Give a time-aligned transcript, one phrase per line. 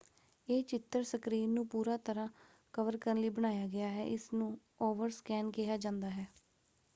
[0.47, 2.27] ਇਹ ਚਿੱਤਰ ਸਕ੍ਰੀਨ ਨੂੰ ਪੂਰਾ ਤਰ੍ਹਾਂ
[2.73, 4.57] ਕਵਰ ਕਰਨ ਲਈ ਬਣਾਇਆ ਗਿਆ ਹੈ। ਇਸ ਨੂੰ
[4.81, 6.27] ਓਵਰਸਕੈਨ” ਕਿਹਾ ਜਾਂਦਾ ਹੈ।